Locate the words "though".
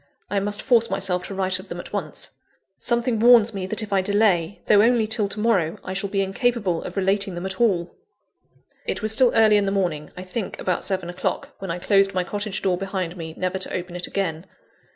4.65-4.81